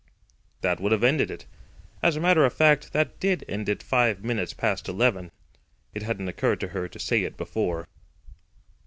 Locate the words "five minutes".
3.83-4.51